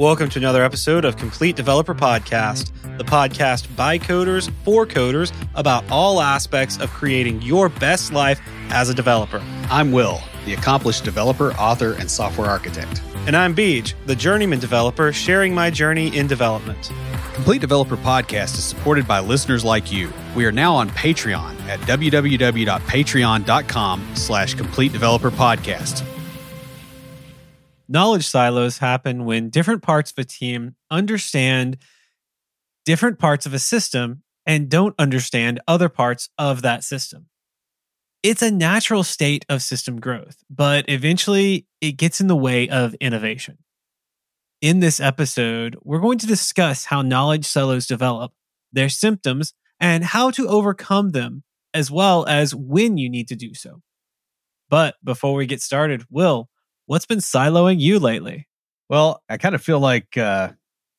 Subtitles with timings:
[0.00, 5.84] Welcome to another episode of Complete Developer Podcast, the podcast by coders for coders about
[5.90, 8.40] all aspects of creating your best life
[8.70, 9.42] as a developer.
[9.68, 13.02] I'm Will, the accomplished developer, author, and software architect.
[13.26, 16.90] And I'm Beej, the journeyman developer sharing my journey in development.
[17.34, 20.10] Complete Developer Podcast is supported by listeners like you.
[20.34, 26.06] We are now on Patreon at www.patreon.com slash complete developer podcast.
[27.92, 31.76] Knowledge silos happen when different parts of a team understand
[32.84, 37.26] different parts of a system and don't understand other parts of that system.
[38.22, 42.94] It's a natural state of system growth, but eventually it gets in the way of
[43.00, 43.58] innovation.
[44.60, 48.32] In this episode, we're going to discuss how knowledge silos develop,
[48.72, 51.42] their symptoms, and how to overcome them,
[51.74, 53.82] as well as when you need to do so.
[54.68, 56.49] But before we get started, Will,
[56.90, 58.48] What's been siloing you lately?
[58.88, 60.50] Well, I kind of feel like uh,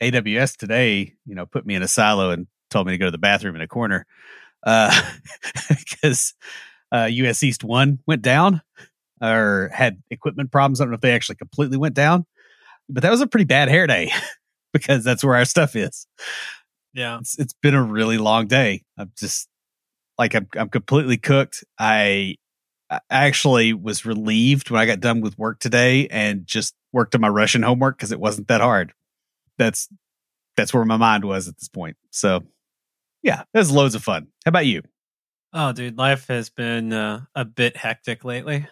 [0.01, 3.11] AWS today, you know, put me in a silo and told me to go to
[3.11, 4.05] the bathroom in a corner
[4.63, 6.33] because
[6.93, 8.61] uh, uh, US East 1 went down
[9.21, 10.79] or had equipment problems.
[10.79, 12.25] I don't know if they actually completely went down,
[12.87, 14.13] but that was a pretty bad hair day
[14.73, 16.07] because that's where our stuff is.
[16.93, 17.19] Yeah.
[17.19, 18.83] It's, it's been a really long day.
[18.97, 19.49] I'm just
[20.17, 21.65] like, I'm, I'm completely cooked.
[21.77, 22.37] I
[22.91, 27.21] I actually was relieved when I got done with work today and just worked on
[27.21, 28.93] my Russian homework because it wasn't that hard.
[29.57, 29.87] That's
[30.57, 31.95] that's where my mind was at this point.
[32.09, 32.43] So
[33.23, 34.27] yeah, it was loads of fun.
[34.45, 34.81] How about you?
[35.53, 38.67] Oh, dude, life has been uh, a bit hectic lately.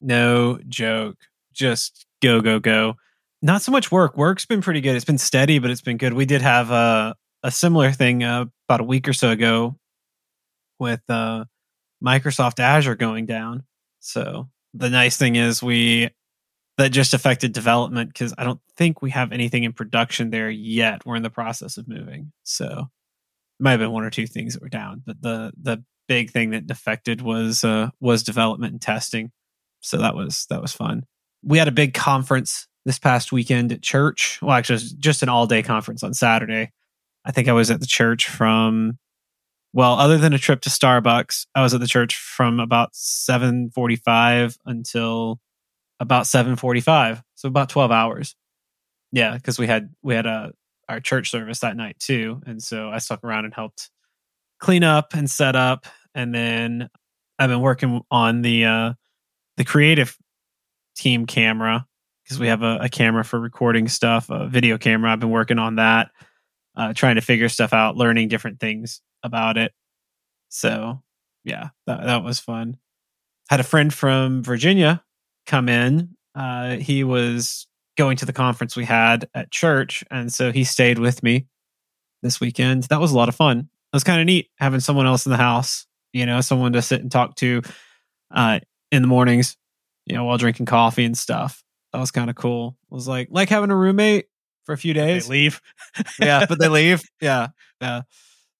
[0.00, 1.16] No joke.
[1.52, 2.94] Just go, go, go.
[3.42, 4.16] Not so much work.
[4.16, 4.96] Work's been pretty good.
[4.96, 6.12] It's been steady, but it's been good.
[6.12, 9.76] We did have a, a similar thing uh, about a week or so ago
[10.78, 11.44] with uh,
[12.04, 13.64] Microsoft Azure going down.
[14.00, 16.10] So the nice thing is we
[16.76, 21.06] that just affected development because I don't think we have anything in production there yet.
[21.06, 22.32] We're in the process of moving.
[22.42, 25.84] So it might have been one or two things that were down, but the the
[26.06, 29.30] big thing that affected was uh was development and testing.
[29.80, 31.04] So that was that was fun.
[31.42, 34.38] We had a big conference this past weekend at church.
[34.42, 36.70] Well, actually, it was just an all day conference on Saturday.
[37.24, 38.98] I think I was at the church from
[39.74, 44.56] well, other than a trip to Starbucks, I was at the church from about 7:45
[44.64, 45.40] until
[45.98, 48.36] about 7:45, so about 12 hours.
[49.10, 50.52] Yeah, because we had we had a
[50.88, 53.90] our church service that night too, and so I stuck around and helped
[54.60, 56.88] clean up and set up, and then
[57.40, 58.92] I've been working on the uh
[59.56, 60.16] the creative
[60.96, 61.84] team camera
[62.22, 65.12] because we have a, a, camera for recording stuff, a video camera.
[65.12, 66.10] I've been working on that,
[66.76, 69.72] uh, trying to figure stuff out, learning different things about it.
[70.48, 71.02] So
[71.44, 72.78] yeah, that that was fun.
[73.50, 75.02] Had a friend from Virginia
[75.46, 76.16] come in.
[76.34, 80.98] Uh, he was going to the conference we had at church, and so he stayed
[80.98, 81.46] with me
[82.22, 82.84] this weekend.
[82.84, 83.58] That was a lot of fun.
[83.58, 85.86] It was kind of neat having someone else in the house.
[86.12, 87.62] You know, someone to sit and talk to
[88.30, 88.60] uh,
[88.92, 89.56] in the mornings.
[90.06, 91.62] You know, while drinking coffee and stuff.
[91.92, 92.76] That was kind of cool.
[92.90, 94.26] It was like like having a roommate
[94.64, 95.28] for a few days.
[95.28, 95.60] They leave.
[96.20, 97.02] yeah, but they leave.
[97.20, 97.48] Yeah,
[97.80, 98.02] yeah.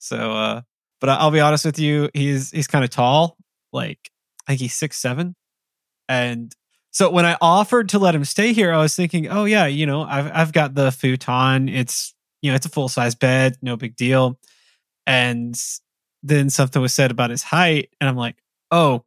[0.04, 0.60] So, uh,
[1.00, 3.36] but I'll be honest with you, he's he's kind of tall,
[3.72, 4.10] like
[4.46, 5.34] I think he's six seven,
[6.08, 6.54] and
[6.90, 9.86] so when I offered to let him stay here, I was thinking, oh yeah, you
[9.86, 11.68] know, I've I've got the futon.
[11.68, 14.38] It's you know, it's a full size bed, no big deal.
[15.06, 15.58] And
[16.22, 18.36] then something was said about his height, and I'm like,
[18.70, 19.04] oh,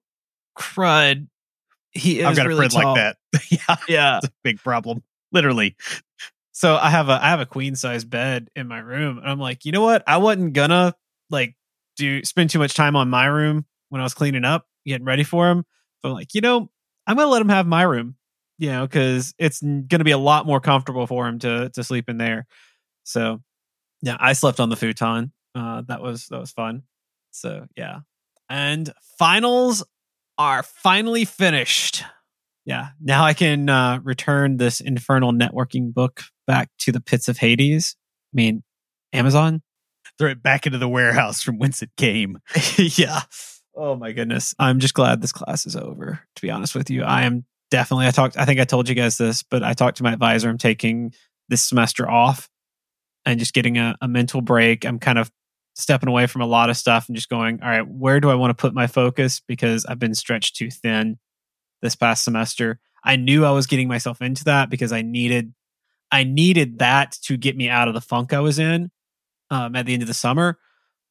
[0.58, 1.28] crud.
[1.92, 2.94] He is I've got really a friend tall.
[2.96, 3.42] like that.
[3.50, 4.18] yeah, Yeah.
[4.18, 5.04] it's a big problem.
[5.32, 5.76] Literally.
[6.58, 9.38] So I have a I have a queen size bed in my room, and I'm
[9.40, 10.04] like, you know what?
[10.08, 10.96] I wasn't gonna
[11.30, 11.56] like
[11.98, 15.24] do spend too much time on my room when I was cleaning up, getting ready
[15.24, 15.66] for him.
[16.02, 16.68] So I'm like, you know,
[17.06, 18.16] I'm gonna let him have my room,
[18.58, 22.10] you know, because it's gonna be a lot more comfortable for him to to sleep
[22.10, 22.48] in there.
[23.04, 23.40] So
[24.02, 25.32] yeah, I slept on the futon.
[25.54, 26.82] Uh, that was that was fun.
[27.30, 28.00] So yeah,
[28.50, 29.84] and finals
[30.40, 32.04] are finally finished.
[32.68, 37.38] Yeah, now I can uh, return this infernal networking book back to the pits of
[37.38, 37.96] Hades.
[38.34, 38.62] I mean,
[39.14, 39.62] Amazon.
[40.20, 42.40] Throw it back into the warehouse from whence it came.
[42.78, 43.22] yeah.
[43.74, 44.54] Oh my goodness.
[44.60, 47.04] I'm just glad this class is over, to be honest with you.
[47.04, 49.98] I am definitely I talked I think I told you guys this, but I talked
[49.98, 50.50] to my advisor.
[50.50, 51.14] I'm taking
[51.48, 52.50] this semester off
[53.26, 54.86] and just getting a, a mental break.
[54.86, 55.32] I'm kind of
[55.76, 58.36] stepping away from a lot of stuff and just going, all right, where do I
[58.36, 59.42] want to put my focus?
[59.48, 61.18] Because I've been stretched too thin
[61.82, 62.80] this past semester.
[63.04, 65.54] I knew I was getting myself into that because I needed
[66.12, 68.92] I needed that to get me out of the funk I was in
[69.50, 70.58] um, at the end of the summer.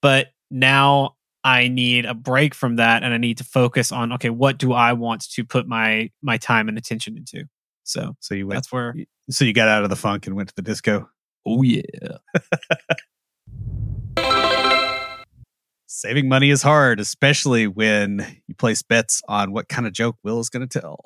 [0.03, 4.31] But now I need a break from that, and I need to focus on okay,
[4.31, 7.45] what do I want to put my my time and attention into?
[7.85, 8.57] So So you went.
[8.57, 8.95] that's where.
[9.31, 11.09] So you got out of the funk and went to the disco.
[11.47, 11.83] Oh yeah.
[15.98, 20.40] Saving money is hard, especially when you place bets on what kind of joke Will
[20.40, 21.00] is going to tell.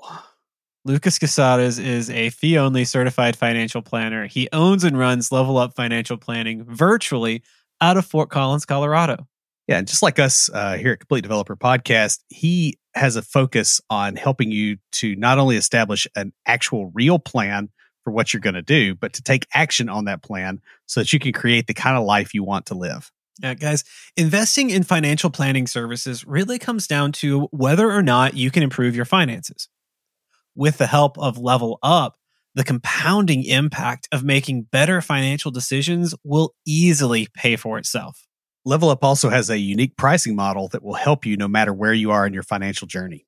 [0.85, 4.27] Lucas Casadas is a fee only certified financial planner.
[4.27, 7.45] He owns and runs Level Up Financial Planning virtually
[7.81, 9.29] out of Fort Collins, Colorado.
[9.69, 13.81] Yeah, and just like us uh, here at Complete Developer Podcast, he has a focus
[13.91, 17.69] on helping you to not only establish an actual real plan
[18.03, 21.13] for what you're going to do, but to take action on that plan so that
[21.13, 23.13] you can create the kind of life you want to live.
[23.43, 23.85] Yeah, guys,
[24.17, 28.95] investing in financial planning services really comes down to whether or not you can improve
[28.95, 29.69] your finances.
[30.55, 32.17] With the help of Level Up,
[32.55, 38.27] the compounding impact of making better financial decisions will easily pay for itself.
[38.67, 41.95] Level Up also has a unique pricing model that will help you no matter where
[41.95, 43.27] you are in your financial journey.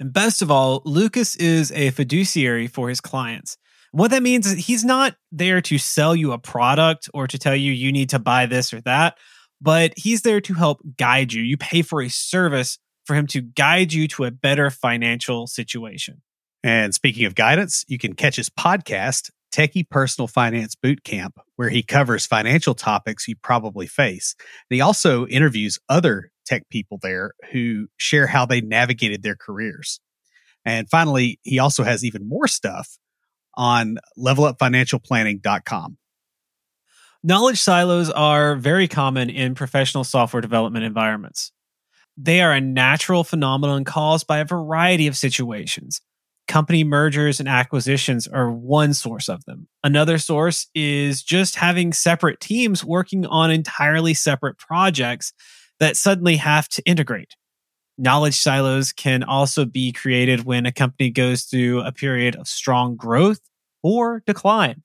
[0.00, 3.56] And best of all, Lucas is a fiduciary for his clients.
[3.92, 7.54] What that means is he's not there to sell you a product or to tell
[7.54, 9.16] you you need to buy this or that,
[9.64, 11.42] but he's there to help guide you.
[11.42, 16.20] You pay for a service for him to guide you to a better financial situation.
[16.62, 21.70] And speaking of guidance, you can catch his podcast, Techie Personal Finance Boot Camp, where
[21.70, 24.34] he covers financial topics you probably face.
[24.38, 29.98] And he also interviews other tech people there who share how they navigated their careers.
[30.66, 32.98] And finally, he also has even more stuff
[33.54, 35.96] on levelupfinancialplanning.com.
[37.26, 41.52] Knowledge silos are very common in professional software development environments.
[42.18, 46.02] They are a natural phenomenon caused by a variety of situations.
[46.48, 49.68] Company mergers and acquisitions are one source of them.
[49.82, 55.32] Another source is just having separate teams working on entirely separate projects
[55.80, 57.36] that suddenly have to integrate.
[57.96, 62.96] Knowledge silos can also be created when a company goes through a period of strong
[62.96, 63.40] growth
[63.82, 64.82] or decline.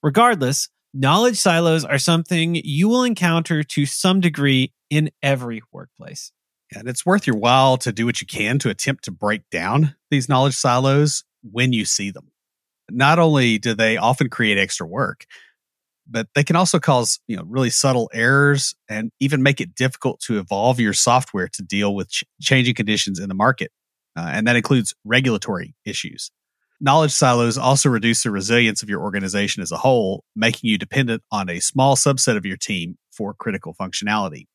[0.00, 6.32] Regardless, knowledge silos are something you will encounter to some degree in every workplace.
[6.74, 9.94] And it's worth your while to do what you can to attempt to break down
[10.10, 12.30] these knowledge silos when you see them.
[12.90, 15.26] Not only do they often create extra work,
[16.08, 20.20] but they can also cause you know really subtle errors and even make it difficult
[20.20, 23.70] to evolve your software to deal with ch- changing conditions in the market
[24.16, 26.30] uh, and that includes regulatory issues
[26.82, 31.22] knowledge silos also reduce the resilience of your organization as a whole making you dependent
[31.30, 34.46] on a small subset of your team for critical functionality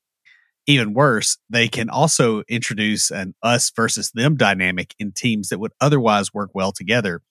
[0.67, 5.71] even worse they can also introduce an us versus them dynamic in teams that would
[5.81, 7.21] otherwise work well together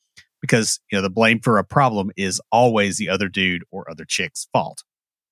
[0.40, 4.04] because you know the blame for a problem is always the other dude or other
[4.04, 4.82] chick's fault.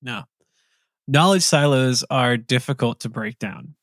[0.01, 0.23] No.
[1.07, 3.75] Knowledge silos are difficult to break down.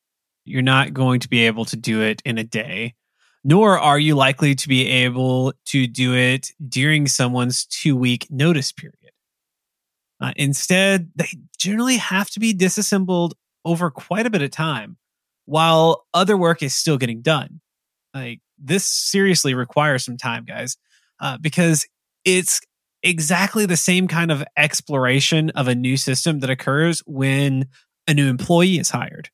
[0.45, 2.95] You're not going to be able to do it in a day,
[3.43, 8.71] nor are you likely to be able to do it during someone's two week notice
[8.71, 8.97] period.
[10.21, 13.33] Uh, instead, they generally have to be disassembled
[13.65, 14.97] over quite a bit of time
[15.45, 17.59] while other work is still getting done.
[18.13, 20.77] Like, this seriously requires some time, guys
[21.23, 21.87] uh, because
[22.25, 22.61] it's
[23.01, 27.65] exactly the same kind of exploration of a new system that occurs when
[28.07, 29.29] a new employee is hired.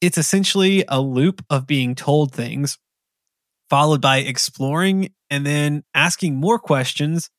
[0.00, 2.78] It's essentially a loop of being told things,
[3.70, 7.30] followed by exploring and then asking more questions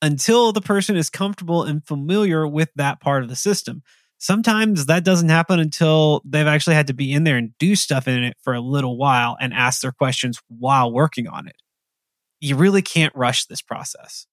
[0.00, 3.82] until the person is comfortable and familiar with that part of the system.
[4.18, 8.06] Sometimes that doesn't happen until they've actually had to be in there and do stuff
[8.06, 11.56] in it for a little while and ask their questions while working on it
[12.42, 14.26] you really can't rush this process.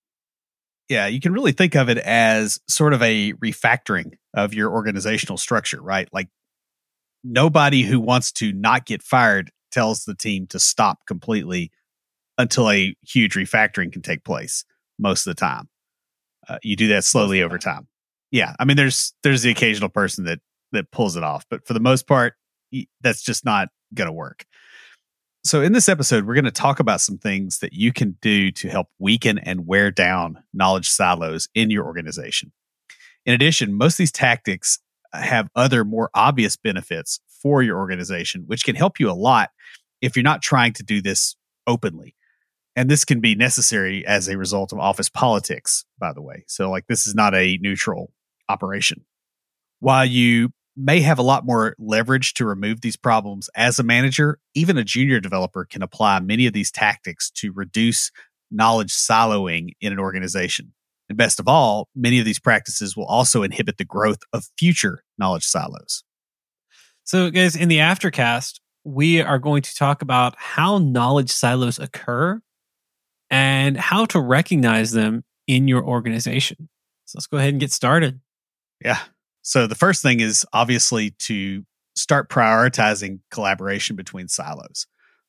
[0.89, 5.37] Yeah, you can really think of it as sort of a refactoring of your organizational
[5.37, 6.09] structure, right?
[6.11, 6.27] Like
[7.23, 11.71] nobody who wants to not get fired tells the team to stop completely
[12.37, 14.63] until a huge refactoring can take place
[14.97, 15.67] most of the time.
[16.47, 17.87] Uh, you do that slowly over time.
[18.31, 20.39] Yeah, I mean there's there's the occasional person that
[20.71, 22.33] that pulls it off, but for the most part
[23.01, 24.45] that's just not going to work.
[25.43, 28.51] So, in this episode, we're going to talk about some things that you can do
[28.51, 32.51] to help weaken and wear down knowledge silos in your organization.
[33.25, 34.79] In addition, most of these tactics
[35.13, 39.49] have other more obvious benefits for your organization, which can help you a lot
[40.01, 41.35] if you're not trying to do this
[41.67, 42.15] openly.
[42.75, 46.45] And this can be necessary as a result of office politics, by the way.
[46.47, 48.13] So, like, this is not a neutral
[48.47, 49.05] operation.
[49.79, 54.39] While you may have a lot more leverage to remove these problems as a manager,
[54.53, 58.11] even a junior developer can apply many of these tactics to reduce
[58.49, 60.73] knowledge siloing in an organization.
[61.09, 65.03] And best of all, many of these practices will also inhibit the growth of future
[65.17, 66.03] knowledge silos.
[67.09, 72.39] So, guys, in the aftercast, we are going to talk about how knowledge silos occur
[73.31, 76.69] and how to recognize them in your organization.
[77.05, 78.19] So let's go ahead and get started.
[78.85, 78.99] Yeah.
[79.41, 84.85] So the first thing is obviously to start prioritizing collaboration between silos.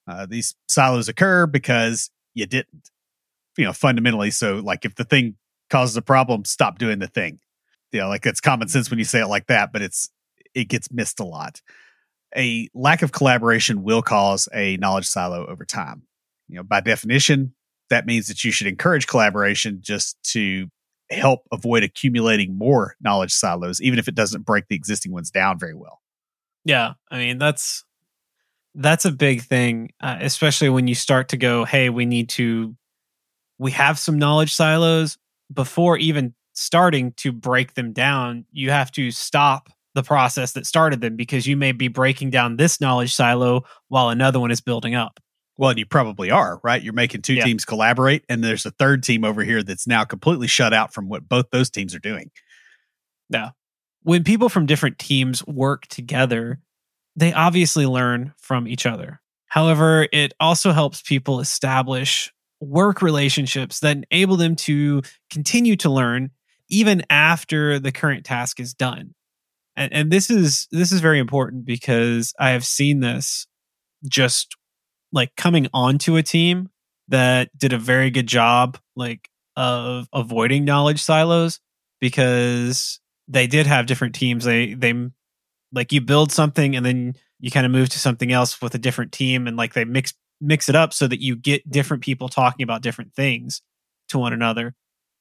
[0.07, 2.91] Uh, these silos occur because you didn't,
[3.57, 4.31] you know, fundamentally.
[4.33, 5.37] So, like, if the thing
[5.71, 7.41] causes a problem, stop doing the thing.
[7.91, 10.11] You know, like it's common sense when you say it like that, but it's
[10.55, 11.61] it gets missed a lot.
[12.37, 16.03] A lack of collaboration will cause a knowledge silo over time.
[16.49, 17.55] You know, by definition,
[17.91, 20.69] that means that you should encourage collaboration just to
[21.11, 25.59] help avoid accumulating more knowledge silos, even if it doesn't break the existing ones down
[25.59, 26.01] very well.
[26.65, 27.85] Yeah, I mean that's
[28.75, 32.77] that's a big thing, uh, especially when you start to go, "Hey, we need to
[33.59, 35.19] we have some knowledge silos."
[35.53, 41.01] Before even starting to break them down, you have to stop the process that started
[41.01, 44.95] them because you may be breaking down this knowledge silo while another one is building
[44.95, 45.21] up.
[45.57, 46.83] Well, you probably are, right?
[46.83, 47.45] You're making two yeah.
[47.45, 51.09] teams collaborate, and there's a third team over here that's now completely shut out from
[51.09, 52.31] what both those teams are doing.
[53.29, 53.51] Yeah.
[54.03, 56.61] When people from different teams work together,
[57.15, 59.21] they obviously learn from each other.
[59.47, 66.31] However, it also helps people establish work relationships that enable them to continue to learn
[66.69, 69.15] even after the current task is done.
[69.81, 73.47] And, and this is this is very important because I have seen this
[74.07, 74.55] just
[75.11, 76.69] like coming onto a team
[77.09, 81.61] that did a very good job like of avoiding knowledge silos
[81.99, 84.45] because they did have different teams.
[84.45, 84.93] They they
[85.73, 88.79] like you build something and then you kind of move to something else with a
[88.79, 92.29] different team and like they mix mix it up so that you get different people
[92.29, 93.63] talking about different things
[94.11, 94.75] to one another.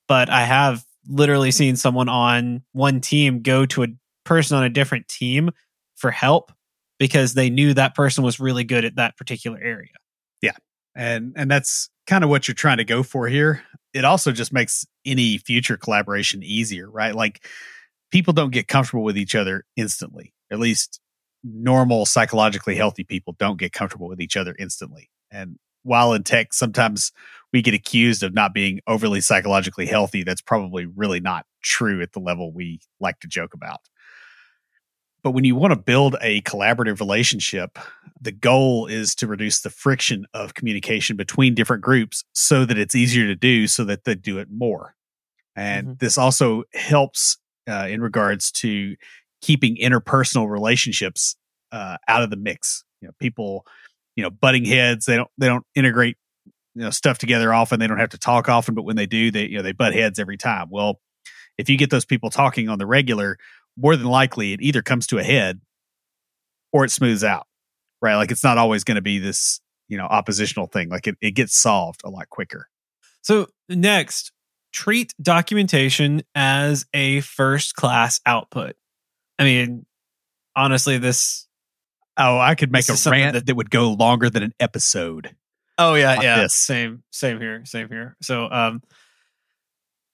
[0.09, 3.87] But i have literally seen someone on one team go to a
[4.29, 5.49] person on a different team
[5.95, 6.51] for help
[6.99, 9.89] because they knew that person was really good at that particular area.
[10.41, 10.55] Yeah.
[10.95, 13.63] And and that's kind of what you're trying to go for here.
[13.93, 17.15] It also just makes any future collaboration easier, right?
[17.15, 17.43] Like
[18.11, 20.31] people don't get comfortable with each other instantly.
[20.51, 20.99] At least
[21.43, 25.09] normal psychologically healthy people don't get comfortable with each other instantly.
[25.31, 27.11] And while in tech sometimes
[27.51, 32.11] we get accused of not being overly psychologically healthy, that's probably really not true at
[32.11, 33.79] the level we like to joke about.
[35.23, 37.77] But when you want to build a collaborative relationship,
[38.21, 42.95] the goal is to reduce the friction of communication between different groups so that it's
[42.95, 44.95] easier to do so that they do it more.
[45.55, 45.93] And mm-hmm.
[45.99, 48.95] this also helps uh, in regards to
[49.41, 51.35] keeping interpersonal relationships
[51.71, 52.83] uh, out of the mix.
[53.01, 53.65] You know, people,
[54.15, 56.17] you know, butting heads, they don't they don't integrate
[56.75, 57.79] you know stuff together often.
[57.79, 59.93] They don't have to talk often, but when they do, they you know they butt
[59.93, 60.67] heads every time.
[60.69, 60.99] Well,
[61.57, 63.37] if you get those people talking on the regular,
[63.79, 65.61] more than likely it either comes to a head
[66.71, 67.47] or it smooths out,
[68.01, 68.15] right?
[68.15, 70.89] Like it's not always going to be this, you know, oppositional thing.
[70.89, 72.67] Like it, it gets solved a lot quicker.
[73.21, 74.31] So, next,
[74.71, 78.75] treat documentation as a first class output.
[79.37, 79.85] I mean,
[80.55, 81.47] honestly, this.
[82.17, 85.35] Oh, I could make a rant that, that would go longer than an episode.
[85.77, 86.41] Oh yeah, yeah.
[86.41, 86.53] This.
[86.53, 88.17] Same, same here, same here.
[88.21, 88.83] So, um,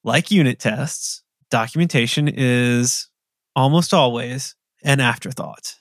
[0.04, 3.10] like unit tests, documentation is
[3.56, 5.76] almost always an afterthought.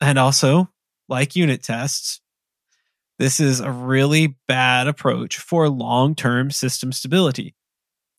[0.00, 0.70] And also,
[1.08, 2.20] like unit tests,
[3.18, 7.54] this is a really bad approach for long term system stability,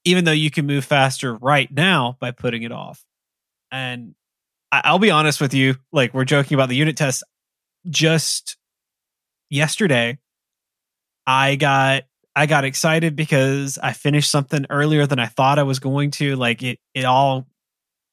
[0.04, 3.04] even though you can move faster right now by putting it off.
[3.72, 4.16] And
[4.72, 7.24] I'll be honest with you, like we're joking about the unit test.
[7.90, 8.58] Just
[9.50, 10.20] yesterday,
[11.26, 12.04] I got
[12.36, 16.36] I got excited because I finished something earlier than I thought I was going to.
[16.36, 17.48] Like it it all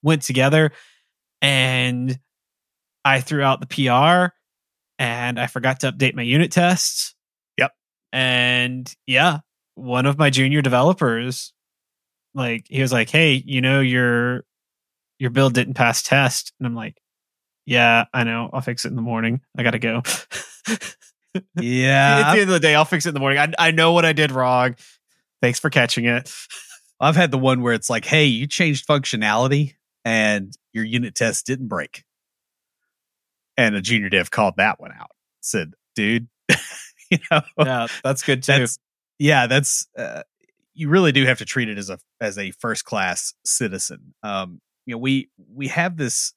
[0.03, 0.73] went together
[1.43, 2.19] and
[3.05, 4.35] I threw out the PR
[4.99, 7.15] and I forgot to update my unit tests.
[7.59, 7.73] Yep.
[8.13, 9.39] And yeah,
[9.75, 11.53] one of my junior developers
[12.35, 14.45] like he was like, "Hey, you know your
[15.19, 17.01] your build didn't pass test." And I'm like,
[17.65, 18.51] "Yeah, I know.
[18.53, 19.41] I'll fix it in the morning.
[19.57, 20.03] I got to go."
[21.61, 22.25] yeah.
[22.27, 23.39] At the end of the day, I'll fix it in the morning.
[23.39, 24.77] I I know what I did wrong.
[25.41, 26.33] Thanks for catching it.
[27.01, 29.75] I've had the one where it's like, "Hey, you changed functionality
[30.07, 32.05] and your unit test didn't break.
[33.57, 35.11] And a junior dev called that one out.
[35.41, 36.29] Said, dude,
[37.11, 38.53] you know, yeah, that's good too.
[38.53, 38.79] That's,
[39.19, 40.23] yeah, that's uh,
[40.75, 44.15] you really do have to treat it as a as a first class citizen.
[44.23, 46.35] Um, you know, we we have this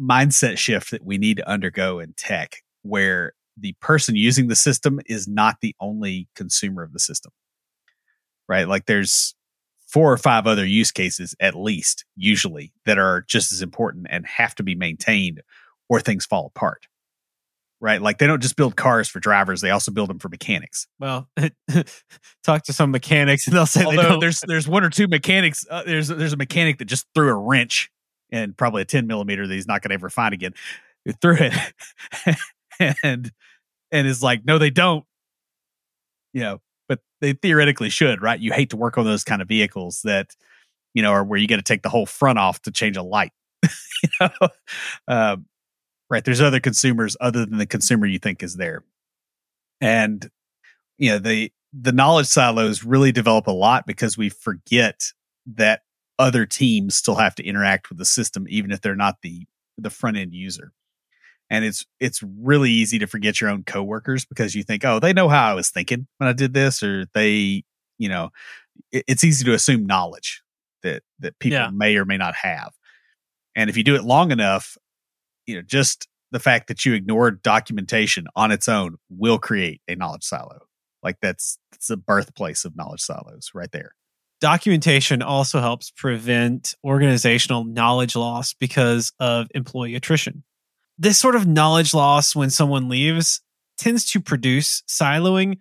[0.00, 5.00] mindset shift that we need to undergo in tech where the person using the system
[5.06, 7.32] is not the only consumer of the system.
[8.48, 8.66] Right?
[8.66, 9.36] Like there's
[9.86, 14.26] four or five other use cases at least usually that are just as important and
[14.26, 15.42] have to be maintained
[15.88, 16.86] or things fall apart
[17.80, 18.00] right?
[18.00, 20.86] Like they don't just build cars for drivers; they also build them for mechanics.
[20.98, 21.28] Well,
[22.44, 24.20] talk to some mechanics, and they'll say they Although don't.
[24.20, 25.66] there's there's one or two mechanics.
[25.70, 27.90] Uh, there's there's a mechanic that just threw a wrench
[28.30, 30.52] and probably a 10 millimeter that he's not going to ever find again.
[31.04, 32.36] Who threw it
[33.02, 33.30] and
[33.92, 35.04] and is like, no, they don't.
[36.32, 36.60] You know,
[37.20, 38.38] they theoretically should, right?
[38.38, 40.34] You hate to work on those kind of vehicles that
[40.94, 43.02] you know, or where you got to take the whole front off to change a
[43.02, 43.32] light.
[43.62, 44.48] you know,
[45.08, 45.44] um,
[46.08, 46.24] right?
[46.24, 48.82] There's other consumers other than the consumer you think is there,
[49.80, 50.28] and
[50.98, 55.12] you know the the knowledge silos really develop a lot because we forget
[55.46, 55.82] that
[56.18, 59.44] other teams still have to interact with the system even if they're not the
[59.76, 60.72] the front end user
[61.50, 65.12] and it's it's really easy to forget your own coworkers because you think oh they
[65.12, 67.62] know how i was thinking when i did this or they
[67.98, 68.30] you know
[68.92, 70.42] it, it's easy to assume knowledge
[70.82, 71.70] that that people Yeah.
[71.72, 72.72] may or may not have
[73.54, 74.76] and if you do it long enough
[75.46, 79.94] you know just the fact that you ignored documentation on its own will create a
[79.94, 80.58] knowledge silo
[81.02, 83.92] like that's that's the birthplace of knowledge silos right there
[84.40, 90.44] documentation also helps prevent organizational knowledge loss because of employee attrition.
[90.98, 93.40] This sort of knowledge loss when someone leaves
[93.76, 95.58] tends to produce siloing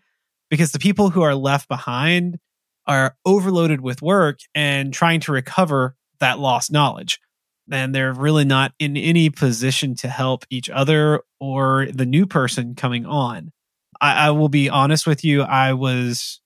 [0.50, 2.39] because the people who are left behind
[2.88, 7.20] are overloaded with work and trying to recover that lost knowledge.
[7.72, 12.75] And they're really not in any position to help each other or the new person
[12.75, 13.51] coming on.
[14.00, 16.42] I, I will be honest with you, I was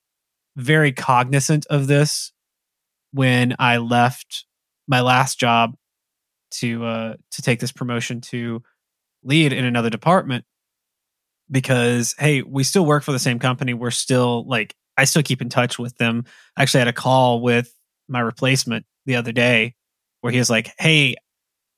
[0.55, 2.31] very cognizant of this
[3.11, 4.45] when I left
[4.87, 5.75] my last job
[6.51, 8.63] to uh to take this promotion to
[9.23, 10.45] lead in another department
[11.51, 13.73] because hey, we still work for the same company.
[13.73, 16.25] We're still like I still keep in touch with them.
[16.57, 17.73] I actually had a call with
[18.07, 19.75] my replacement the other day
[20.21, 21.15] where he was like, "Hey,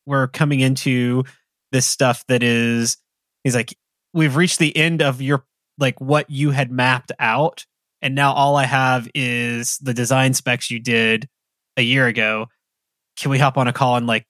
[0.06, 1.24] we're coming into
[1.72, 2.98] this stuff that is
[3.44, 3.76] he's like
[4.14, 5.46] we've reached the end of your
[5.78, 7.66] like what you had mapped out
[8.02, 11.30] and now all I have is the design specs you did
[11.78, 12.48] a year ago.
[13.16, 14.26] Can we hop on a call and like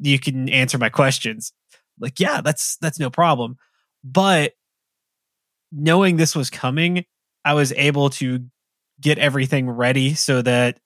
[0.00, 1.52] you can answer my questions?
[2.00, 3.56] Like, yeah, that's that's no problem.
[4.02, 4.52] But
[5.72, 7.04] knowing this was coming,
[7.44, 8.46] I was able to
[9.00, 10.78] get everything ready so that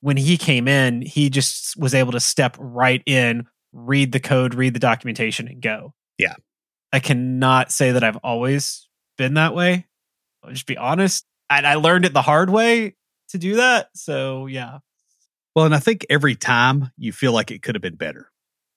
[0.00, 4.54] when he came in, he just was able to step right in, read the code,
[4.54, 5.94] read the documentation, and go.
[6.18, 6.34] Yeah.
[6.92, 8.88] I cannot say that I've always
[9.18, 9.86] been that way.
[10.42, 11.24] I'll just be honest.
[11.50, 12.94] And I learned it the hard way
[13.30, 13.90] to do that.
[13.94, 14.78] So yeah.
[15.54, 18.30] Well, and I think every time you feel like it could have been better,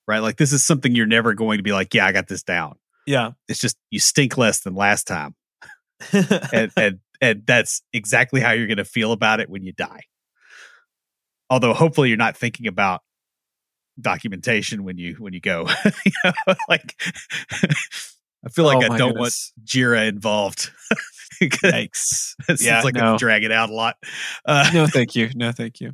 [0.10, 0.19] right?
[0.19, 2.76] Like this is something you're never going to be like, yeah, I got this down.
[3.06, 3.32] Yeah.
[3.48, 5.36] It's just you stink less than last time,
[6.12, 10.02] and and and that's exactly how you're going to feel about it when you die.
[11.50, 13.02] Although hopefully you're not thinking about
[14.00, 15.67] documentation when you when you go.
[16.06, 16.32] you know,
[16.69, 16.95] like
[18.45, 19.52] I feel like Oh I don't goodness.
[19.58, 20.72] want Jira involved.
[21.41, 22.36] it Yikes.
[22.45, 23.13] seems Yeah, like no.
[23.13, 23.95] I drag it out a lot.
[24.45, 25.30] Uh, no, thank you.
[25.36, 25.93] No, thank you.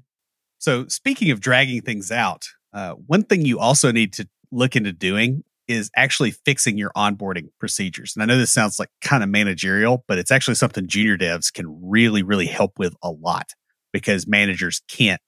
[0.60, 4.92] So, speaking of dragging things out, uh, one thing you also need to look into
[4.92, 8.14] doing is actually fixing your onboarding procedures.
[8.16, 11.52] And I know this sounds like kind of managerial, but it's actually something junior devs
[11.52, 13.54] can really, really help with a lot
[13.92, 15.22] because managers can't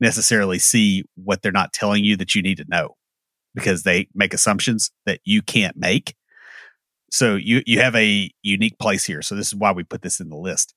[0.00, 2.96] necessarily see what they're not telling you that you need to know
[3.54, 6.14] because they make assumptions that you can't make.
[7.10, 9.22] So you you have a unique place here.
[9.22, 10.74] So this is why we put this in the list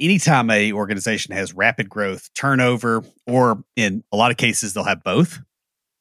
[0.00, 5.04] anytime a organization has rapid growth, turnover, or in a lot of cases they'll have
[5.04, 5.40] both,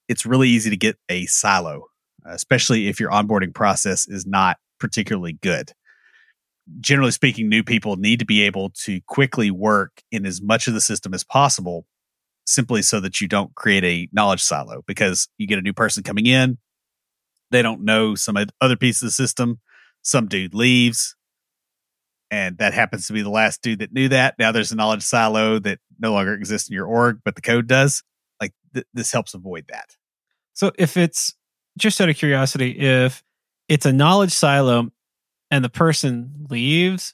[0.08, 1.86] it's really easy to get a silo,
[2.26, 5.74] especially if your onboarding process is not particularly good.
[6.80, 10.74] Generally speaking, new people need to be able to quickly work in as much of
[10.74, 11.86] the system as possible,
[12.46, 16.04] simply so that you don't create a knowledge silo because you get a new person
[16.04, 16.58] coming in,
[17.52, 19.60] they don't know some other piece of the system,
[20.02, 21.16] some dude leaves,
[22.32, 24.36] and that happens to be the last dude that knew that.
[24.38, 27.68] Now there's a knowledge silo that no longer exists in your org, but the code
[27.68, 28.04] does.
[28.42, 29.96] Like th- this helps avoid that.
[30.54, 31.34] So if it's
[31.78, 33.24] just out of curiosity, if
[33.68, 34.92] it's a knowledge silo
[35.50, 37.14] and the person leaves,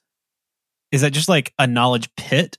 [0.92, 2.58] is that just like a knowledge pit?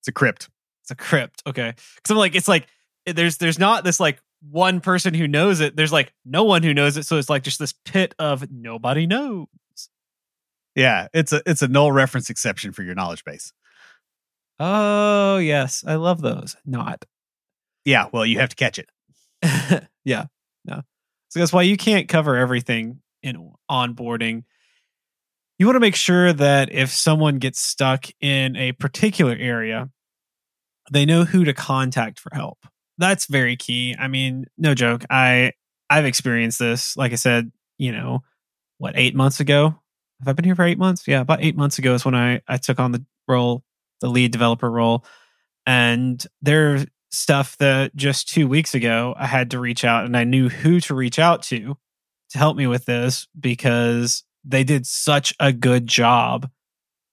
[0.00, 0.48] It's a crypt.
[0.82, 1.42] It's a crypt.
[1.46, 1.74] Okay.
[1.96, 2.66] Because I'm like, it's like
[3.06, 5.76] there's there's not this like one person who knows it.
[5.76, 7.04] There's like no one who knows it.
[7.04, 9.46] So it's like just this pit of nobody knows.
[10.74, 13.52] Yeah, it's a it's a null reference exception for your knowledge base.
[14.58, 16.56] Oh yes, I love those.
[16.64, 17.04] Not.
[17.84, 18.88] Yeah, well, you have to catch it.
[20.04, 20.26] yeah.
[20.64, 20.82] No.
[21.28, 24.44] So that's why you can't cover everything in onboarding.
[25.58, 29.90] You want to make sure that if someone gets stuck in a particular area,
[30.90, 32.58] they know who to contact for help.
[32.98, 33.94] That's very key.
[33.98, 35.04] I mean, no joke.
[35.10, 35.52] I
[35.90, 36.96] I've experienced this.
[36.96, 38.22] Like I said, you know,
[38.78, 39.76] what, eight months ago?
[40.24, 41.06] Have I been here for eight months?
[41.06, 43.62] Yeah, about eight months ago is when I, I took on the role,
[44.00, 45.04] the lead developer role.
[45.66, 50.24] And there's stuff that just two weeks ago I had to reach out and I
[50.24, 51.76] knew who to reach out to
[52.30, 56.50] to help me with this because they did such a good job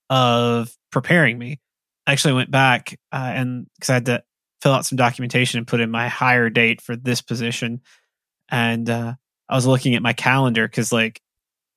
[0.10, 1.60] of preparing me.
[2.08, 4.24] I actually went back uh, and because I had to
[4.62, 7.82] fill out some documentation and put in my hire date for this position.
[8.48, 9.16] And uh,
[9.50, 11.22] I was looking at my calendar because, like,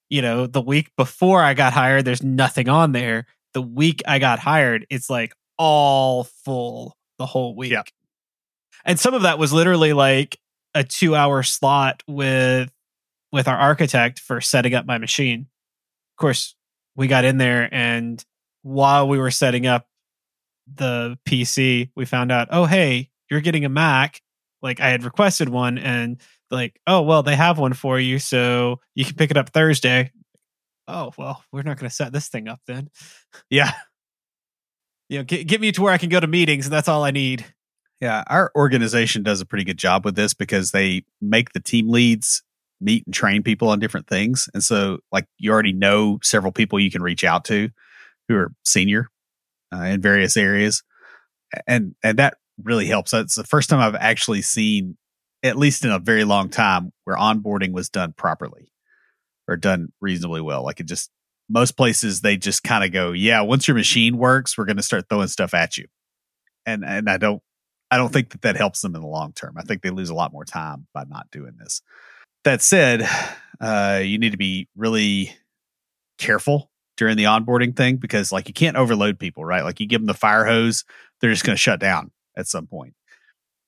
[0.08, 3.26] you know, the week before I got hired, there's nothing on there.
[3.52, 7.72] The week I got hired, it's like all full the whole week.
[7.72, 7.82] Yeah.
[8.84, 10.38] And some of that was literally like
[10.74, 12.70] a two hour slot with
[13.32, 15.46] with our architect for setting up my machine.
[16.12, 16.54] Of course,
[16.96, 18.24] we got in there and
[18.62, 19.86] while we were setting up
[20.72, 24.20] the PC, we found out, oh hey, you're getting a Mac.
[24.64, 28.80] Like I had requested one and like, oh well, they have one for you, so
[28.94, 30.10] you can pick it up Thursday.
[30.88, 32.88] Oh well, we're not going to set this thing up then.
[33.50, 33.72] Yeah.
[35.08, 37.04] You know, get, get me to where I can go to meetings, and that's all
[37.04, 37.44] I need.
[38.00, 41.90] Yeah, our organization does a pretty good job with this because they make the team
[41.90, 42.42] leads
[42.80, 44.48] meet and train people on different things.
[44.54, 47.68] And so, like, you already know several people you can reach out to
[48.28, 49.08] who are senior
[49.74, 50.82] uh, in various areas,
[51.66, 53.12] and and that really helps.
[53.12, 54.96] It's the first time I've actually seen,
[55.42, 58.72] at least in a very long time, where onboarding was done properly
[59.48, 60.64] or done reasonably well.
[60.64, 61.10] Like it just
[61.48, 64.82] most places they just kind of go, yeah, once your machine works, we're going to
[64.82, 65.86] start throwing stuff at you,
[66.66, 67.42] and and I don't
[67.90, 69.54] I don't think that that helps them in the long term.
[69.56, 71.82] I think they lose a lot more time by not doing this.
[72.44, 73.08] That said,
[73.60, 75.34] uh, you need to be really
[76.18, 79.64] careful during the onboarding thing because like you can't overload people, right?
[79.64, 80.84] Like you give them the fire hose,
[81.20, 82.94] they're just going to shut down at some point.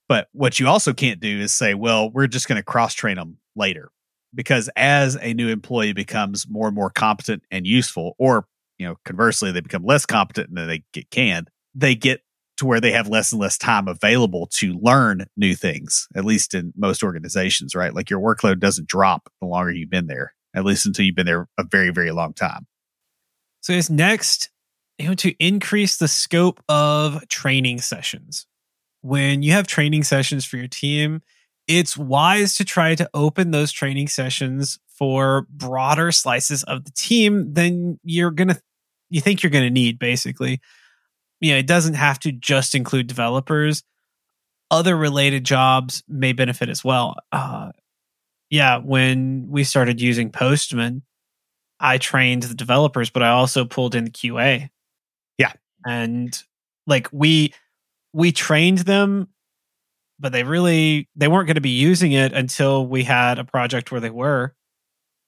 [0.08, 3.16] But what you also can't do is say, well, we're just going to cross train
[3.16, 3.90] them later
[4.34, 8.46] because as a new employee becomes more and more competent and useful, or
[8.78, 12.20] you know, conversely, they become less competent and then they get canned, they get
[12.58, 16.54] to where they have less and less time available to learn new things, at least
[16.54, 17.94] in most organizations, right?
[17.94, 21.26] Like your workload doesn't drop the longer you've been there, at least until you've been
[21.26, 22.66] there a very, very long time.
[23.60, 24.50] So, is next,
[24.98, 28.46] you want to increase the scope of training sessions.
[29.06, 31.22] When you have training sessions for your team,
[31.68, 37.52] it's wise to try to open those training sessions for broader slices of the team
[37.54, 38.60] than you're going to
[39.08, 40.60] you think you're going to need basically.
[41.40, 43.82] You know it doesn't have to just include developers.
[44.70, 47.14] Other related jobs may benefit as well.
[47.30, 47.70] Uh,
[48.50, 51.02] yeah when we started using postman
[51.80, 54.70] i trained the developers but i also pulled in the qa
[55.38, 55.52] yeah.
[55.86, 56.36] And
[56.86, 57.52] like we
[58.16, 59.28] we trained them
[60.18, 63.92] but they really they weren't going to be using it until we had a project
[63.92, 64.54] where they were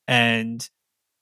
[0.07, 0.69] and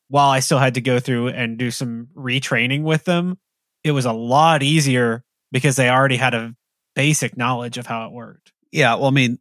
[0.08, 3.36] while i still had to go through and do some retraining with them
[3.82, 6.54] it was a lot easier because they already had a
[6.94, 9.38] basic knowledge of how it worked Yeah, well, I mean,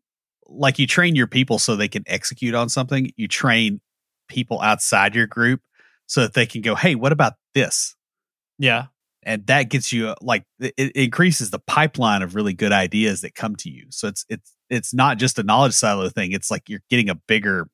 [0.48, 3.12] like you train your people so they can execute on something.
[3.18, 3.82] You train
[4.30, 5.62] people outside your group
[6.08, 7.96] so that they can go, "Hey, what about this?"
[8.58, 8.86] yeah
[9.26, 13.36] and that gets you like it it increases the pipeline of really good ideas that
[13.36, 13.88] come to you.
[13.90, 16.32] So it's it's it's not just a knowledge silo thing.
[16.32, 17.68] It's like you're getting a bigger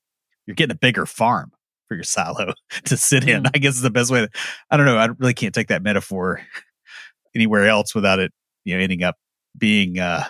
[0.47, 1.51] you're getting a bigger farm
[1.87, 2.53] for your silo
[2.85, 3.43] to sit in.
[3.43, 3.51] Mm.
[3.53, 4.21] I guess is the best way.
[4.21, 4.29] To,
[4.69, 4.97] I don't know.
[4.97, 6.41] I really can't take that metaphor
[7.35, 8.31] anywhere else without it,
[8.63, 9.17] you know, ending up
[9.57, 9.99] being.
[9.99, 10.23] uh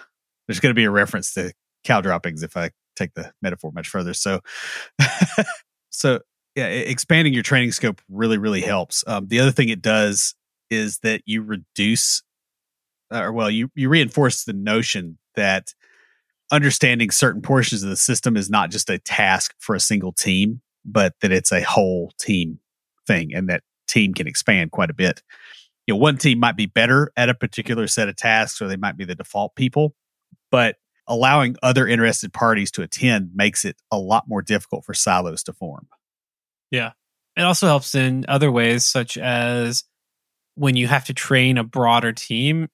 [0.47, 1.53] There's going to be a reference to
[1.83, 4.13] cow droppings if I take the metaphor much further.
[4.13, 4.41] So,
[5.89, 6.19] so
[6.55, 9.03] yeah, expanding your training scope really really helps.
[9.07, 10.35] Um, the other thing it does
[10.71, 12.23] is that you reduce
[13.11, 15.75] or well you you reinforce the notion that
[16.51, 20.61] understanding certain portions of the system is not just a task for a single team
[20.83, 22.57] but that it's a whole team
[23.05, 25.21] thing and that team can expand quite a bit.
[25.85, 28.77] You know one team might be better at a particular set of tasks or they
[28.77, 29.93] might be the default people
[30.49, 35.43] but allowing other interested parties to attend makes it a lot more difficult for silos
[35.43, 35.87] to form.
[36.69, 36.91] Yeah.
[37.35, 39.83] It also helps in other ways such as
[40.55, 42.67] when you have to train a broader team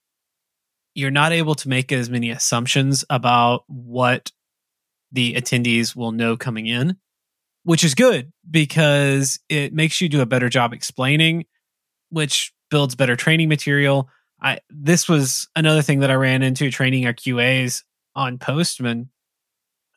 [0.94, 4.32] you're not able to make as many assumptions about what
[5.12, 6.96] the attendees will know coming in
[7.64, 11.44] which is good because it makes you do a better job explaining
[12.10, 14.08] which builds better training material.
[14.40, 17.82] I this was another thing that i ran into training our qas
[18.14, 19.10] on postman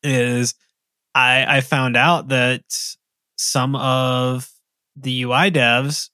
[0.03, 0.55] is
[1.13, 2.63] i i found out that
[3.37, 4.49] some of
[4.95, 6.09] the ui devs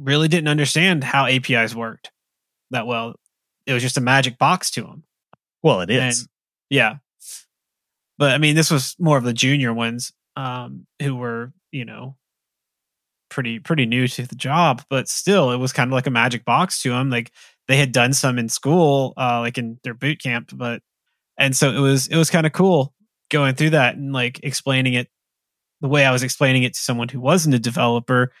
[0.00, 2.10] really didn't understand how apis worked
[2.70, 3.14] that well
[3.66, 5.04] it was just a magic box to them
[5.62, 6.28] well it is and-
[6.70, 6.96] yeah.
[8.18, 10.12] But I mean, this was more of the junior ones.
[10.36, 12.16] um, who were you know
[13.28, 16.44] pretty pretty new to the job, but still it was kind of like a magic
[16.44, 17.10] box to them.
[17.10, 17.32] Like
[17.68, 20.82] they had done some in school, uh, like in their boot camp, but
[21.38, 22.92] and so it was it was kind of cool
[23.30, 25.08] going through that and like explaining it
[25.80, 28.32] the way I was explaining it to someone who wasn't a developer,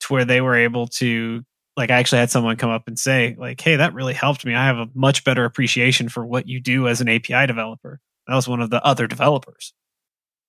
[0.00, 1.42] to where they were able to
[1.76, 4.54] like I actually had someone come up and say like, "Hey, that really helped me.
[4.54, 8.34] I have a much better appreciation for what you do as an API developer." That
[8.34, 9.72] was one of the other developers.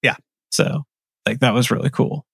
[0.01, 0.15] Yeah.
[0.51, 0.83] So
[1.25, 2.25] like that was really cool.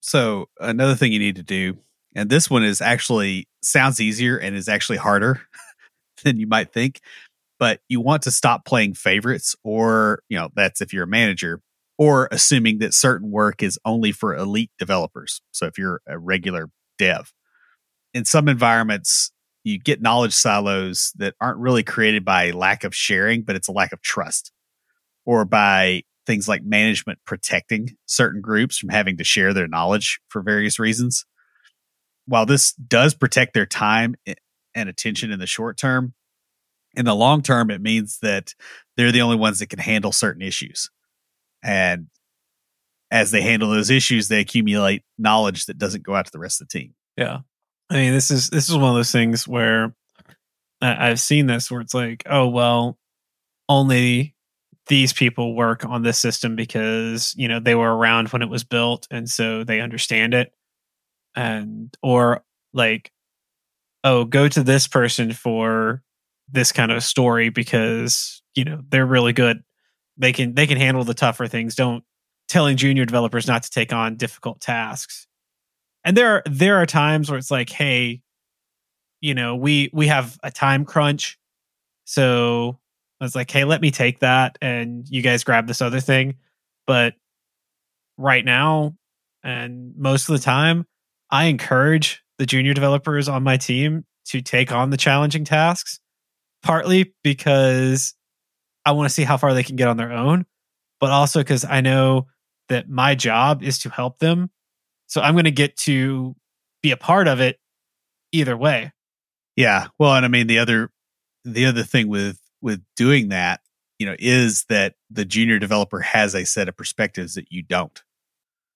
[0.00, 1.78] So another thing you need to do,
[2.14, 5.40] and this one is actually sounds easier and is actually harder
[6.24, 7.00] than you might think,
[7.58, 11.60] but you want to stop playing favorites, or you know that's if you're a manager,
[11.98, 15.42] or assuming that certain work is only for elite developers.
[15.50, 17.32] So if you're a regular dev,
[18.14, 19.32] in some environments
[19.64, 23.72] you get knowledge silos that aren't really created by lack of sharing, but it's a
[23.72, 24.52] lack of trust,
[25.26, 30.42] or by things like management protecting certain groups from having to share their knowledge for
[30.42, 31.26] various reasons.
[32.26, 34.14] While this does protect their time
[34.74, 36.14] and attention in the short term,
[36.94, 38.54] in the long term, it means that
[38.96, 40.90] they're the only ones that can handle certain issues.
[41.62, 42.06] And
[43.10, 46.60] as they handle those issues, they accumulate knowledge that doesn't go out to the rest
[46.60, 46.94] of the team.
[47.16, 47.40] Yeah.
[47.90, 49.94] I mean, this is this is one of those things where
[50.80, 52.98] I've seen this where it's like, oh well,
[53.68, 54.34] only
[54.88, 58.64] these people work on this system because you know they were around when it was
[58.64, 60.52] built and so they understand it
[61.36, 62.42] and or
[62.72, 63.12] like
[64.02, 66.02] oh go to this person for
[66.50, 69.62] this kind of story because you know they're really good
[70.18, 71.74] they can they can handle the tougher things.
[71.74, 72.04] Don't
[72.48, 75.26] telling junior developers not to take on difficult tasks.
[76.04, 78.22] And there are there are times where it's like hey
[79.20, 81.38] you know we we have a time crunch.
[82.04, 82.78] So
[83.20, 86.36] I was like, hey, let me take that and you guys grab this other thing.
[86.86, 87.14] But
[88.16, 88.94] right now,
[89.42, 90.86] and most of the time,
[91.30, 96.00] I encourage the junior developers on my team to take on the challenging tasks,
[96.62, 98.14] partly because
[98.88, 100.46] I want to see how far they can get on their own,
[100.98, 102.26] but also because I know
[102.70, 104.50] that my job is to help them.
[105.08, 106.34] So I'm going to get to
[106.82, 107.60] be a part of it
[108.32, 108.92] either way.
[109.56, 109.88] Yeah.
[109.98, 110.90] Well, and I mean, the other,
[111.44, 113.60] the other thing with with doing that,
[113.98, 118.02] you know, is that the junior developer has a set of perspectives that you don't.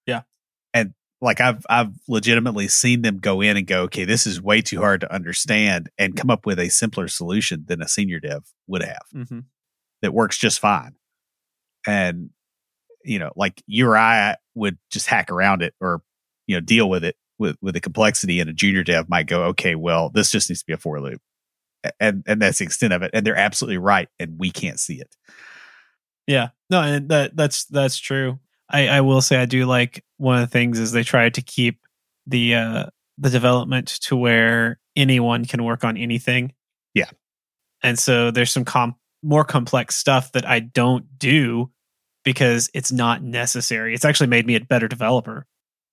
[0.07, 0.23] Yeah.
[0.75, 4.61] And like I've I've legitimately seen them go in and go, okay, this is way
[4.61, 8.45] too hard to understand and come up with a simpler solution than a senior dev
[8.67, 9.07] would have.
[9.15, 9.41] Mm-hmm.
[10.03, 10.95] That works just fine.
[11.87, 12.31] And
[13.05, 16.03] you know, like you or I would just hack around it or
[16.47, 19.45] you know deal with it with with the complexity and a junior dev might go
[19.45, 21.21] okay well this just needs to be a for loop.
[21.99, 25.01] And and that's the extent of it and they're absolutely right and we can't see
[25.01, 25.17] it.
[26.27, 26.49] Yeah.
[26.71, 28.39] No and that that's that's true.
[28.69, 31.43] I i will say i do like one of the things is they try to
[31.43, 31.81] keep
[32.27, 32.87] the uh
[33.19, 36.53] the development to where anyone can work on anything.
[36.95, 37.11] Yeah.
[37.83, 41.71] And so there's some com- more complex stuff that i don't do
[42.25, 45.47] because it's not necessary it's actually made me a better developer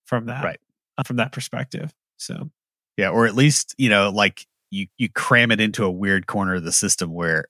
[0.05, 0.59] from that right
[0.97, 2.49] uh, from that perspective so
[2.97, 6.55] yeah or at least you know like you you cram it into a weird corner
[6.55, 7.45] of the system where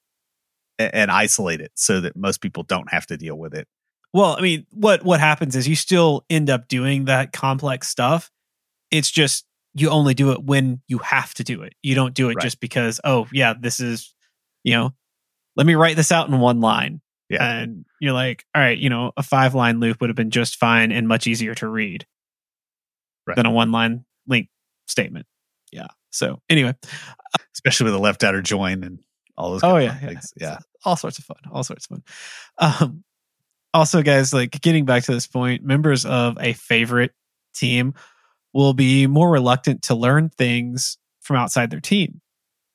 [0.79, 3.67] and isolate it so that most people don't have to deal with it.
[4.13, 8.31] Well, I mean, what what happens is you still end up doing that complex stuff.
[8.89, 11.73] It's just you only do it when you have to do it.
[11.83, 12.43] You don't do it right.
[12.43, 14.15] just because, oh yeah, this is,
[14.63, 14.93] you know,
[15.59, 17.01] let me write this out in one line.
[17.29, 17.43] Yeah.
[17.43, 20.55] And you're like, all right, you know, a five line loop would have been just
[20.55, 22.07] fine and much easier to read
[23.27, 23.35] right.
[23.35, 24.47] than a one line LINQ
[24.87, 25.25] statement.
[25.73, 25.87] Yeah.
[26.11, 26.75] So anyway,
[27.53, 28.99] especially with the left outer join and
[29.37, 29.59] all those.
[29.61, 31.97] Oh yeah, yeah, yeah, all sorts of fun, all sorts of
[32.57, 32.81] fun.
[32.81, 33.03] Um,
[33.73, 37.11] also, guys, like getting back to this point, members of a favorite
[37.53, 37.95] team
[38.53, 42.21] will be more reluctant to learn things from outside their team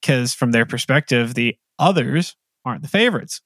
[0.02, 3.40] because, from their perspective, the others aren't the favorites.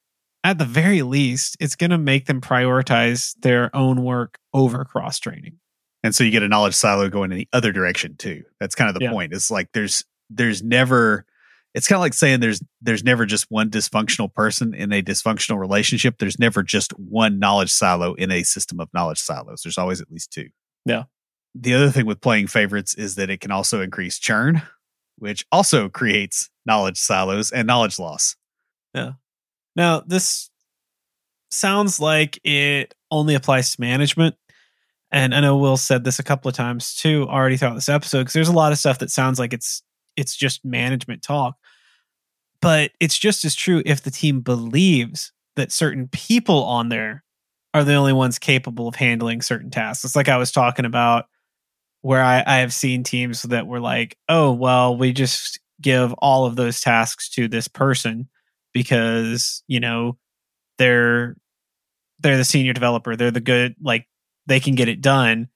[0.45, 5.19] At the very least, it's going to make them prioritize their own work over cross
[5.19, 5.59] training
[6.03, 8.45] and so you get a knowledge silo going in the other direction too.
[8.61, 9.11] That's kind of the yeah.
[9.11, 9.33] point.
[9.33, 11.25] It's like there's there's never
[11.75, 15.59] it's kind of like saying there's there's never just one dysfunctional person in a dysfunctional
[15.59, 16.17] relationship.
[16.19, 19.63] There's never just one knowledge silo in a system of knowledge silos.
[19.63, 20.49] There's always at least two.
[20.85, 21.05] Yeah.
[21.55, 24.63] The other thing with playing favorites is that it can also increase churn
[25.21, 28.37] which also creates knowledge silos and knowledge loss
[28.99, 29.13] yeah
[29.77, 30.51] now this
[31.51, 34.35] sounds like it only applies to management
[35.11, 38.21] and I know Will said this a couple of times too already throughout this episode
[38.21, 39.83] because there's a lot of stuff that sounds like it's
[40.17, 41.57] it's just management talk.
[42.61, 47.25] But it's just as true if the team believes that certain people on there
[47.73, 50.05] are the only ones capable of handling certain tasks.
[50.05, 51.27] It's like I was talking about
[52.03, 56.47] where I, I have seen teams that were like, oh, well, we just give all
[56.47, 58.29] of those tasks to this person
[58.73, 60.19] because, you know,
[60.79, 61.37] they're
[62.21, 63.17] they're the senior developer.
[63.17, 64.07] They're the good like
[64.47, 65.49] they can get it done.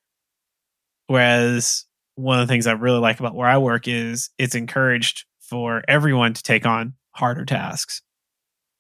[1.07, 5.25] Whereas one of the things I really like about where I work is it's encouraged
[5.41, 8.03] for everyone to take on harder tasks.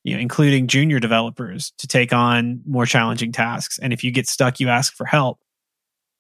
[0.05, 3.79] You know, including junior developers to take on more challenging tasks.
[3.79, 5.39] And if you get stuck, you ask for help.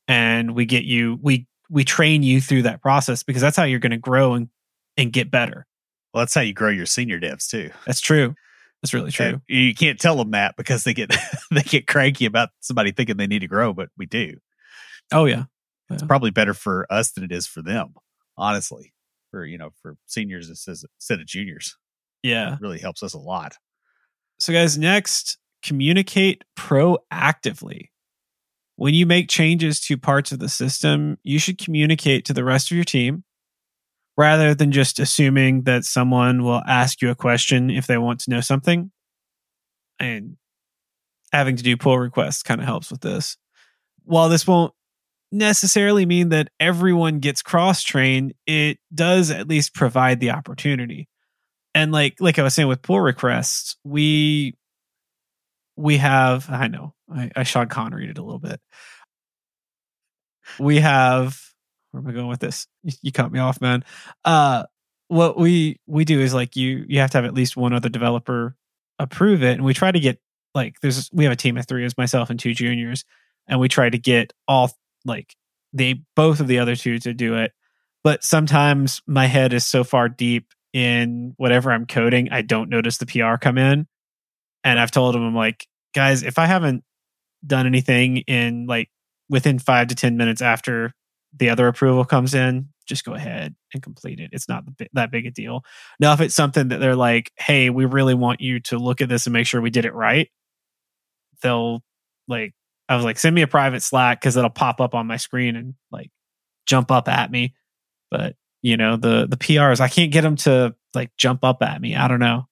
[0.07, 3.81] And we get you we we train you through that process because that's how you're
[3.81, 4.49] going to grow and,
[4.97, 5.67] and get better.
[6.13, 7.71] Well, that's how you grow your senior devs too.
[7.87, 8.35] That's true.
[8.83, 9.27] That's really true.
[9.27, 11.15] And you can't tell them that because they get
[11.51, 14.37] they get cranky about somebody thinking they need to grow, but we do.
[15.13, 15.45] Oh yeah.
[15.89, 15.95] yeah.
[15.95, 17.95] It's probably better for us than it is for them,
[18.37, 18.93] honestly.
[19.31, 21.77] For you know, for seniors instead of juniors.
[22.23, 22.55] Yeah.
[22.55, 23.57] It really helps us a lot.
[24.39, 27.89] So guys, next, communicate proactively.
[28.77, 32.71] When you make changes to parts of the system, you should communicate to the rest
[32.71, 33.25] of your team
[34.17, 38.31] rather than just assuming that someone will ask you a question if they want to
[38.31, 38.91] know something.
[39.99, 40.37] And
[41.33, 43.37] having to do pull requests kind of helps with this.
[44.05, 44.75] While this won't
[45.31, 51.09] necessarily mean that everyone gets cross trained, it does at least provide the opportunity.
[51.75, 54.55] And like like I was saying with pull requests, we
[55.77, 58.61] we have I know I, I Sean Connery it a little bit.
[60.59, 61.41] We have
[61.93, 62.67] where am I going with this?
[62.83, 63.85] You, cut me off, man.
[64.25, 64.65] Uh,
[65.09, 67.89] what we we do is like you you have to have at least one other
[67.89, 68.57] developer
[68.99, 70.21] approve it, and we try to get
[70.55, 73.05] like there's we have a team of three, as myself and two juniors,
[73.47, 74.71] and we try to get all
[75.05, 75.37] like
[75.73, 77.53] they both of the other two to do it.
[78.05, 82.99] But sometimes my head is so far deep in whatever I'm coding, I don't notice
[82.99, 83.87] the PR come in.
[84.65, 86.85] And I've told them, I'm like, guys, if I haven't
[87.47, 88.89] done anything in like
[89.29, 90.95] within five to 10 minutes after
[91.35, 94.31] the other approval comes in, just go ahead and complete it.
[94.33, 95.65] It's not that big a deal.
[95.99, 99.09] Now, if it's something that they're like, hey, we really want you to look at
[99.09, 100.29] this and make sure we did it right,
[101.43, 101.83] they'll
[102.29, 102.53] like,
[102.89, 105.57] I was like, send me a private Slack because it'll pop up on my screen
[105.57, 106.11] and like
[106.67, 107.55] jump up at me.
[108.11, 111.81] But you know, the the PRs, I can't get them to like jump up at
[111.81, 111.97] me.
[111.97, 112.47] I don't know.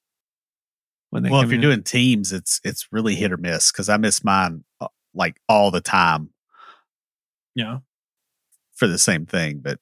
[1.11, 1.61] When they well, if you're in.
[1.61, 5.69] doing teams, it's it's really hit or miss because I miss mine uh, like all
[5.69, 6.31] the time.
[7.53, 7.79] Yeah
[8.81, 9.77] for the same thing, but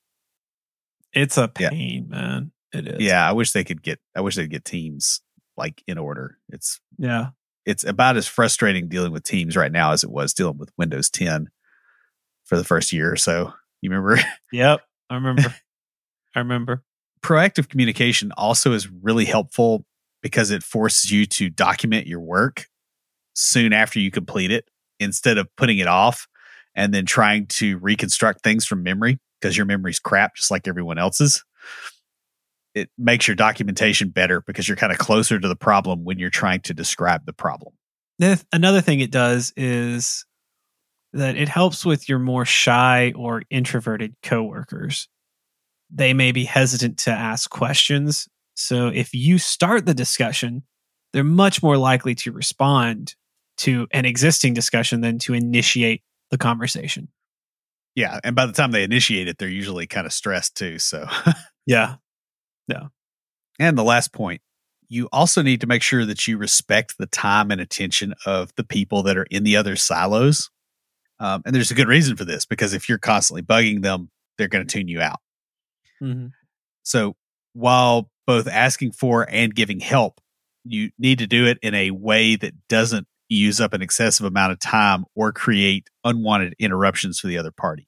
[1.14, 2.18] it's a pain, yeah.
[2.18, 2.52] man.
[2.74, 3.00] It is.
[3.00, 3.98] Yeah, I wish they could get.
[4.14, 5.22] I wish they'd get teams
[5.56, 6.38] like in order.
[6.50, 7.30] It's yeah.
[7.66, 11.10] It's about as frustrating dealing with teams right now as it was dealing with Windows
[11.10, 11.48] 10
[12.44, 13.54] for the first year or so.
[13.82, 14.22] You remember?
[14.52, 15.56] Yep, I remember.
[16.36, 16.84] I remember.
[17.22, 19.86] Proactive communication also is really helpful
[20.22, 22.66] because it forces you to document your work
[23.34, 24.68] soon after you complete it
[25.00, 26.28] instead of putting it off
[26.80, 30.98] and then trying to reconstruct things from memory because your memory's crap just like everyone
[30.98, 31.44] else's
[32.74, 36.30] it makes your documentation better because you're kind of closer to the problem when you're
[36.30, 37.74] trying to describe the problem.
[38.54, 40.26] Another thing it does is
[41.14, 45.10] that it helps with your more shy or introverted coworkers.
[45.90, 50.64] They may be hesitant to ask questions so if you start the discussion
[51.12, 53.16] they're much more likely to respond
[53.58, 57.10] to an existing discussion than to initiate the conversation.
[57.96, 60.80] Yeah, and by the time they initiate it, they're usually kind of stressed too.
[60.80, 61.08] So,
[61.66, 61.96] yeah,
[62.68, 62.88] yeah.
[63.60, 64.42] And the last point,
[64.88, 68.64] you also need to make sure that you respect the time and attention of the
[68.64, 70.50] people that are in the other silos.
[71.20, 74.48] Um, and there's a good reason for this because if you're constantly bugging them, they're
[74.48, 75.20] going to tune you out.
[76.02, 76.28] Mm-hmm.
[76.84, 77.16] So,
[77.54, 80.22] while both asking for and giving help,
[80.64, 84.52] you need to do it in a way that doesn't use up an excessive amount
[84.52, 87.88] of time or create unwanted interruptions for the other party.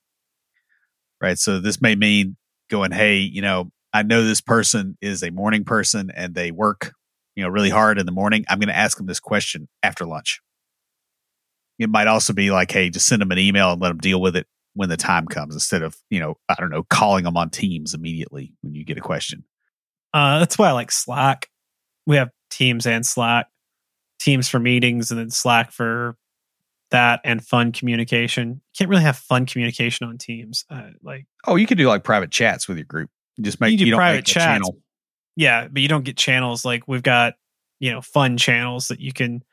[1.20, 1.38] Right.
[1.38, 2.38] So this may mean
[2.70, 6.94] going, Hey, you know, I know this person is a morning person and they work,
[7.36, 8.46] you know, really hard in the morning.
[8.48, 10.40] I'm going to ask them this question after lunch.
[11.78, 14.22] It might also be like, Hey, just send them an email and let them deal
[14.22, 17.38] with it when the time comes instead of, you know, I don't know, calling them
[17.38, 19.44] on teams immediately when you get a question.
[20.14, 21.48] Uh, that's why I like Slack.
[22.06, 23.48] We have Teams and Slack.
[24.22, 26.16] Teams for meetings and then Slack for
[26.92, 28.50] that and fun communication.
[28.50, 30.64] You can't really have fun communication on Teams.
[30.70, 33.10] Uh, like oh, you could do like private chats with your group.
[33.36, 34.46] You just make you, do you private chats.
[34.46, 34.78] Channel.
[35.36, 37.34] Yeah, but you don't get channels like we've got.
[37.80, 39.44] You know, fun channels that you can.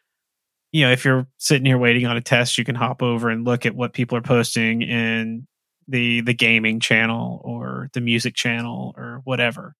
[0.70, 3.46] You know, if you're sitting here waiting on a test, you can hop over and
[3.46, 5.46] look at what people are posting in
[5.86, 9.74] the the gaming channel or the music channel or whatever.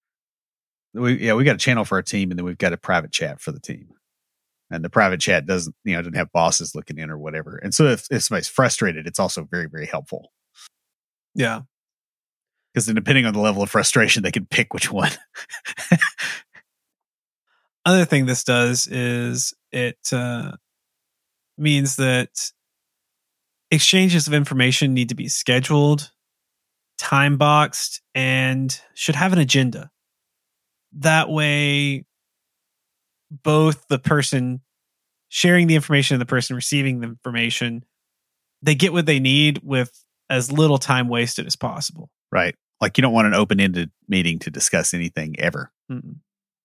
[0.95, 3.13] We yeah, we got a channel for our team, and then we've got a private
[3.13, 3.89] chat for the team.
[4.71, 7.75] And the private chat doesn't you know doesn't have bosses looking in or whatever and
[7.75, 10.33] so if, if somebody's frustrated it's also very very helpful
[11.35, 11.63] Yeah.
[12.73, 15.11] because then depending on the level of frustration they can pick which one
[17.87, 20.53] Other thing this does is it uh,
[21.57, 22.51] means that
[23.71, 26.11] exchanges of information need to be scheduled,
[26.99, 29.91] time boxed, and should have an agenda.
[30.99, 32.05] That way,
[33.31, 34.61] both the person
[35.29, 37.85] sharing the information and the person receiving the information,
[38.63, 42.11] they get what they need with as little time wasted as possible.
[42.33, 46.17] right like you don't want an open-ended meeting to discuss anything ever Mm-mm.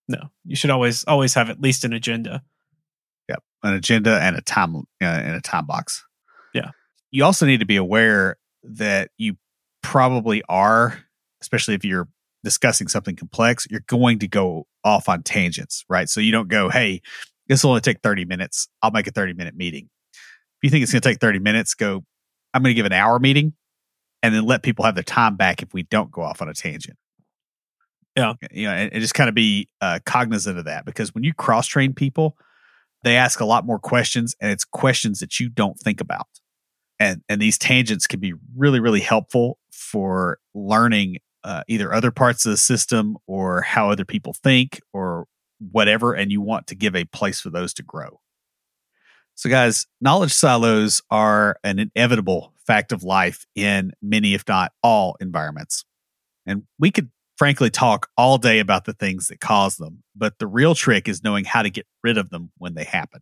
[0.07, 2.43] No, you should always always have at least an agenda.
[3.29, 6.03] Yep, an agenda and a time uh, and a time box.
[6.53, 6.71] Yeah.
[7.11, 9.37] You also need to be aware that you
[9.81, 10.97] probably are,
[11.41, 12.07] especially if you're
[12.43, 16.09] discussing something complex, you're going to go off on tangents, right?
[16.09, 17.01] So you don't go, "Hey,
[17.47, 18.67] this will only take 30 minutes.
[18.81, 21.73] I'll make a 30 minute meeting." If you think it's going to take 30 minutes,
[21.73, 22.03] go,
[22.53, 23.53] "I'm going to give an hour meeting."
[24.21, 26.53] And then let people have their time back if we don't go off on a
[26.53, 26.97] tangent.
[28.15, 28.35] Yeah.
[28.51, 31.33] You know, and, and just kind of be uh, cognizant of that because when you
[31.33, 32.37] cross train people,
[33.03, 36.27] they ask a lot more questions and it's questions that you don't think about
[36.99, 42.45] and and these tangents can be really really helpful for learning uh, either other parts
[42.45, 45.25] of the system or how other people think or
[45.71, 48.19] whatever and you want to give a place for those to grow
[49.35, 55.15] so guys knowledge silos are an inevitable fact of life in many if not all
[55.21, 55.85] environments
[56.45, 60.47] and we could frankly talk all day about the things that cause them, but the
[60.47, 63.21] real trick is knowing how to get rid of them when they happen.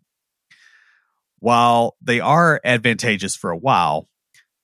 [1.39, 4.07] While they are advantageous for a while,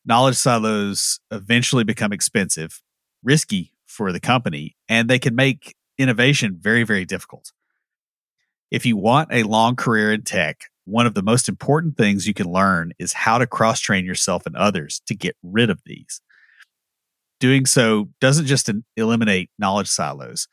[0.05, 2.81] knowledge silos eventually become expensive,
[3.27, 7.51] risky for the company, and they can make innovation very, very difficult.
[8.71, 12.33] If you want a long career in tech, one of the most important things you
[12.33, 16.21] can learn is how to cross train yourself and others to get rid of these
[17.39, 20.47] doing so doesn't just eliminate knowledge silos,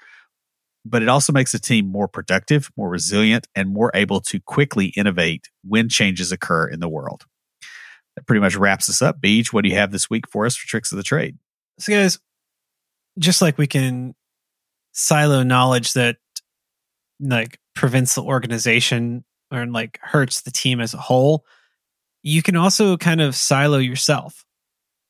[0.84, 4.86] but it also makes the team more productive, more resilient, and more able to quickly
[4.96, 7.24] innovate when changes occur in the world.
[8.16, 9.20] That pretty much wraps us up.
[9.20, 11.38] Beej, what do you have this week for us for tricks of the trade?
[11.78, 12.18] So, guys,
[13.18, 14.14] just like we can
[14.92, 16.16] silo knowledge that
[17.20, 21.44] like prevents the organization or like hurts the team as a whole,
[22.22, 24.44] you can also kind of silo yourself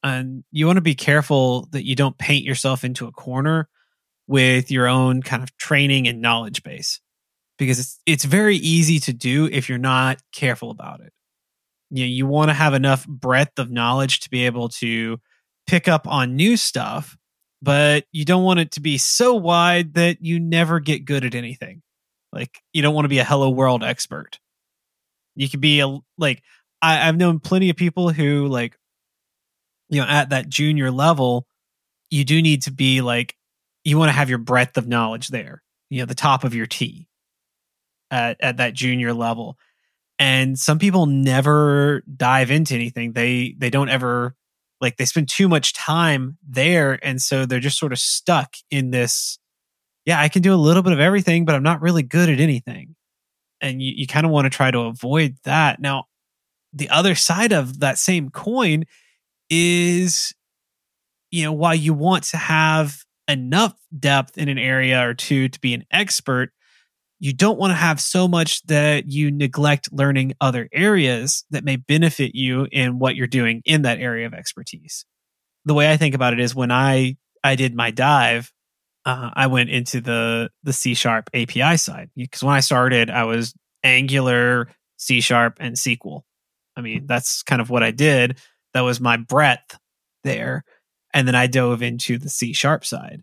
[0.05, 3.69] and you want to be careful that you don't paint yourself into a corner
[4.27, 7.01] with your own kind of training and knowledge base
[7.59, 11.13] because it's it's very easy to do if you're not careful about it.
[11.91, 15.19] You know, you want to have enough breadth of knowledge to be able to
[15.67, 17.17] pick up on new stuff,
[17.65, 21.35] but you don't want it to be so wide that you never get good at
[21.35, 21.81] anything.
[22.31, 24.39] Like you don't want to be a hello world expert.
[25.35, 26.43] You could be a like
[26.83, 28.77] I, I've known plenty of people who like
[29.89, 31.47] you know at that junior level
[32.11, 33.35] you do need to be like
[33.85, 36.67] you want to have your breadth of knowledge there you know the top of your
[36.67, 37.07] t
[38.11, 39.59] at at that junior level
[40.19, 44.35] and some people never dive into anything they they don't ever
[44.81, 48.91] like they spend too much time there and so they're just sort of stuck in
[48.91, 49.39] this
[50.05, 52.41] yeah i can do a little bit of everything but i'm not really good at
[52.41, 52.95] anything.
[53.61, 55.81] And you, you kind of want to try to avoid that.
[55.81, 56.05] Now
[56.73, 58.85] the other side of that same coin
[59.49, 60.35] is
[61.31, 65.61] you know while you want to have enough depth in an area or two to
[65.61, 66.51] be an expert
[67.25, 71.77] you don't want to have so much that you neglect learning other areas that may
[71.77, 75.05] benefit you in what you're doing in that area of expertise
[75.65, 78.53] the way i think about it is when i i did my dive
[79.07, 83.25] uh, i went into the the c sharp api side because when i started i
[83.25, 86.23] was angular c sharp and sql
[86.77, 88.39] i mean that's kind of what i did
[88.75, 89.79] that was my breadth
[90.25, 90.65] there.
[91.15, 93.23] And then I dove into the C sharp side.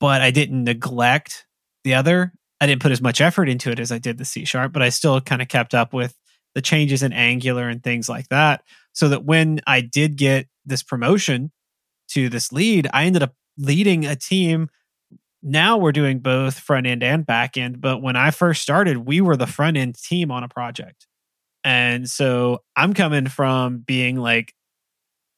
[0.00, 1.46] But I didn't neglect
[1.84, 2.32] the other.
[2.60, 4.82] I didn't put as much effort into it as I did the C sharp, but
[4.82, 6.14] I still kind of kept up with
[6.54, 8.62] the changes in Angular and things like that.
[8.92, 11.52] So that when I did get this promotion
[12.08, 14.68] to this lead, I ended up leading a team.
[15.42, 17.80] Now we're doing both front end and back end.
[17.80, 21.06] But when I first started, we were the front end team on a project.
[21.62, 24.52] And so I'm coming from being like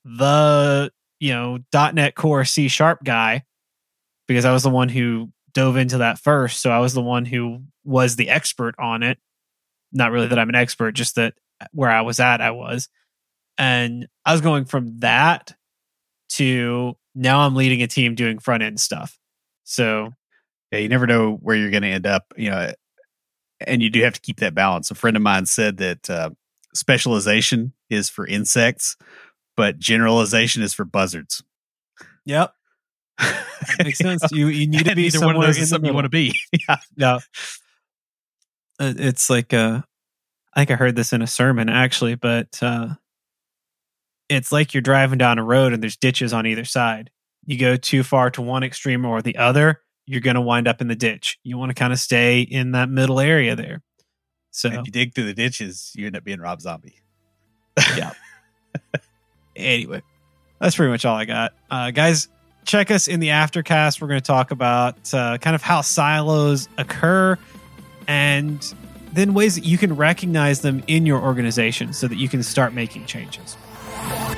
[0.05, 3.43] the you know .NET Core C sharp guy
[4.27, 6.61] because I was the one who dove into that first.
[6.62, 9.18] So I was the one who was the expert on it.
[9.92, 11.34] Not really that I'm an expert, just that
[11.72, 12.88] where I was at, I was.
[13.59, 15.55] And I was going from that
[16.30, 19.18] to now I'm leading a team doing front end stuff.
[19.64, 20.12] So
[20.70, 22.32] yeah, you never know where you're going to end up.
[22.36, 22.72] You know,
[23.66, 24.90] and you do have to keep that balance.
[24.90, 26.30] A friend of mine said that uh,
[26.74, 28.96] specialization is for insects,
[29.57, 31.42] but generalization is for buzzards.
[32.24, 32.55] Yep.
[33.83, 34.23] Makes sense.
[34.33, 36.39] You you need to be Either one of those is something you want to be.
[36.68, 36.77] yeah.
[36.97, 37.18] Yeah.
[38.79, 39.83] Uh, It's like uh
[40.55, 42.89] I think I heard this in a sermon actually, but uh
[44.29, 47.11] it's like you're driving down a road and there's ditches on either side.
[47.47, 50.81] You go too far to one extreme or the other, you're going to wind up
[50.81, 51.37] in the ditch.
[51.43, 53.83] You want to kind of stay in that middle area there.
[54.53, 57.01] So If you dig through the ditches, you end up being Rob Zombie.
[57.97, 58.12] Yeah.
[59.57, 60.03] anyway,
[60.61, 61.53] that's pretty much all I got.
[61.71, 62.29] Uh, guys,
[62.65, 64.01] check us in the aftercast.
[64.01, 67.39] We're going to talk about uh, kind of how silos occur
[68.07, 68.75] and
[69.13, 72.73] then ways that you can recognize them in your organization so that you can start
[72.73, 73.57] making changes.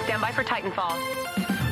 [0.05, 0.99] Stand by for Titanfall.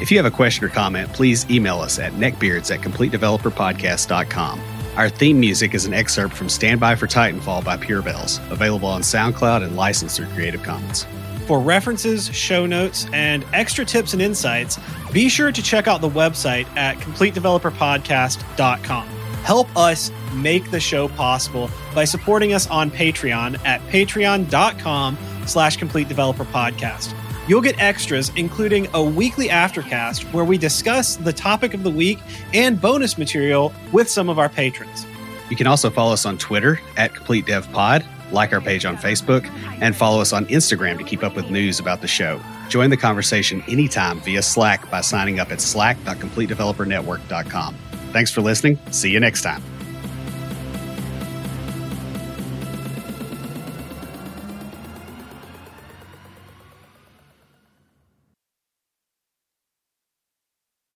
[0.01, 4.61] If you have a question or comment, please email us at neckbeards at completedeveloperpodcast.com.
[4.97, 8.89] Our theme music is an excerpt from Stand By for Titanfall by Pure Bells, available
[8.89, 11.07] on SoundCloud and licensed through Creative Commons.
[11.51, 14.79] For references, show notes, and extra tips and insights,
[15.13, 19.09] be sure to check out the website at completedeveloperpodcast.com.
[19.09, 26.07] Help us make the show possible by supporting us on Patreon at patreon.com slash complete
[26.07, 27.13] developer podcast.
[27.49, 32.21] You'll get extras, including a weekly aftercast where we discuss the topic of the week
[32.55, 35.05] and bonus material with some of our patrons.
[35.51, 39.49] You can also follow us on Twitter at CompleteDevPod, like our page on Facebook,
[39.81, 42.41] and follow us on Instagram to keep up with news about the show.
[42.69, 47.75] Join the conversation anytime via Slack by signing up at slack.completedevelopernetwork.com.
[48.13, 48.79] Thanks for listening.
[48.91, 49.63] See you next time.